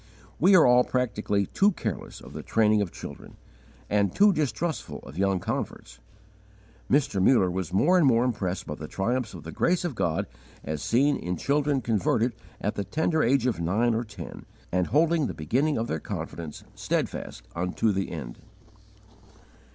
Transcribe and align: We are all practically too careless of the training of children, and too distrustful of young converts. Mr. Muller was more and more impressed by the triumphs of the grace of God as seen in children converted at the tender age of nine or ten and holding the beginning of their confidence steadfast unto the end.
We 0.39 0.55
are 0.55 0.65
all 0.65 0.83
practically 0.83 1.45
too 1.45 1.73
careless 1.73 2.21
of 2.21 2.33
the 2.33 2.41
training 2.41 2.81
of 2.81 2.91
children, 2.91 3.37
and 3.87 4.15
too 4.15 4.33
distrustful 4.33 4.97
of 5.03 5.15
young 5.19 5.39
converts. 5.39 5.99
Mr. 6.89 7.21
Muller 7.21 7.51
was 7.51 7.71
more 7.71 7.99
and 7.99 8.07
more 8.07 8.25
impressed 8.25 8.65
by 8.65 8.73
the 8.73 8.87
triumphs 8.87 9.35
of 9.35 9.43
the 9.43 9.51
grace 9.51 9.85
of 9.85 9.93
God 9.93 10.25
as 10.63 10.81
seen 10.81 11.17
in 11.17 11.37
children 11.37 11.81
converted 11.81 12.33
at 12.59 12.73
the 12.73 12.83
tender 12.83 13.21
age 13.21 13.45
of 13.45 13.59
nine 13.61 13.93
or 13.93 14.03
ten 14.03 14.47
and 14.71 14.87
holding 14.87 15.27
the 15.27 15.35
beginning 15.35 15.77
of 15.77 15.85
their 15.85 15.99
confidence 15.99 16.63
steadfast 16.73 17.43
unto 17.53 17.91
the 17.91 18.09
end. 18.11 18.39